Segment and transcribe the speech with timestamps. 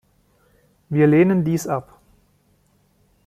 [0.89, 2.01] Wir lehnen dies ab.